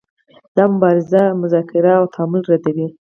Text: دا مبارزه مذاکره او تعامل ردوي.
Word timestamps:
دا 0.55 0.63
مبارزه 0.73 1.21
مذاکره 1.41 1.91
او 1.99 2.05
تعامل 2.13 2.41
ردوي. 2.51 2.87